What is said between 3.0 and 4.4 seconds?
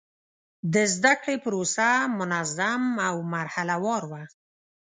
او مرحله وار وه.